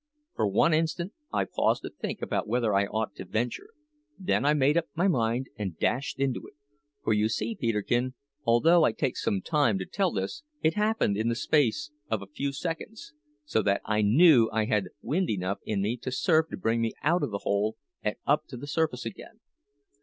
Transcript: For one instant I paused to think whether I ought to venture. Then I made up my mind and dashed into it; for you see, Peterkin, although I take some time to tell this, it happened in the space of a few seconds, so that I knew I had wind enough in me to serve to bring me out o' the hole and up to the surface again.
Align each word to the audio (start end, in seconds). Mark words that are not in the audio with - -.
For 0.33 0.47
one 0.47 0.73
instant 0.73 1.13
I 1.31 1.45
paused 1.45 1.83
to 1.83 1.91
think 1.91 2.21
whether 2.47 2.73
I 2.73 2.87
ought 2.87 3.13
to 3.17 3.23
venture. 3.23 3.67
Then 4.17 4.45
I 4.45 4.55
made 4.55 4.75
up 4.75 4.87
my 4.95 5.07
mind 5.07 5.45
and 5.59 5.77
dashed 5.77 6.19
into 6.19 6.41
it; 6.47 6.55
for 7.03 7.13
you 7.13 7.29
see, 7.29 7.53
Peterkin, 7.55 8.15
although 8.43 8.83
I 8.83 8.93
take 8.93 9.15
some 9.15 9.41
time 9.43 9.77
to 9.77 9.85
tell 9.85 10.11
this, 10.11 10.41
it 10.63 10.73
happened 10.73 11.17
in 11.17 11.27
the 11.29 11.35
space 11.35 11.91
of 12.09 12.23
a 12.23 12.33
few 12.33 12.51
seconds, 12.51 13.13
so 13.45 13.61
that 13.61 13.81
I 13.85 14.01
knew 14.01 14.49
I 14.51 14.65
had 14.65 14.87
wind 15.03 15.29
enough 15.29 15.59
in 15.65 15.83
me 15.83 15.97
to 15.97 16.11
serve 16.11 16.49
to 16.49 16.57
bring 16.57 16.81
me 16.81 16.93
out 17.03 17.21
o' 17.21 17.27
the 17.29 17.41
hole 17.43 17.77
and 18.01 18.15
up 18.25 18.47
to 18.47 18.57
the 18.57 18.65
surface 18.65 19.05
again. 19.05 19.39